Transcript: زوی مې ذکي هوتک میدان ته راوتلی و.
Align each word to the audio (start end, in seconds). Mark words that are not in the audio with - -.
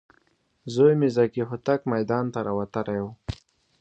زوی 0.73 0.93
مې 0.99 1.09
ذکي 1.15 1.41
هوتک 1.49 1.81
میدان 1.93 2.25
ته 2.33 2.39
راوتلی 2.47 2.99
و. 3.01 3.05